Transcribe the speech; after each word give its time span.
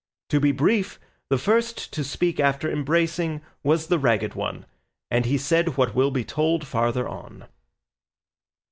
To 0.29 0.39
be 0.39 0.51
brief, 0.51 0.99
the 1.29 1.37
first 1.37 1.93
to 1.93 2.03
speak 2.03 2.39
after 2.39 2.67
embracing 2.67 3.39
was 3.61 3.85
the 3.85 3.99
Ragged 3.99 4.33
One, 4.33 4.65
and 5.11 5.25
he 5.25 5.37
said 5.37 5.77
what 5.77 5.93
will 5.93 6.09
be 6.09 6.25
told 6.25 6.65
farther 6.65 7.07
on. 7.07 7.45